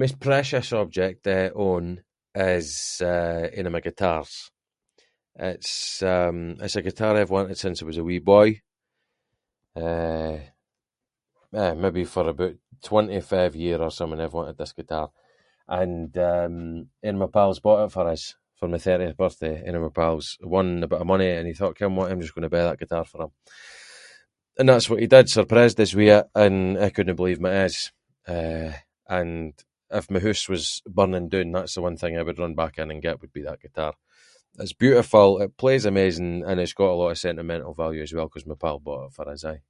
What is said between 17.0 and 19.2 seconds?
ain of my pals bought it for us, for my thirtieth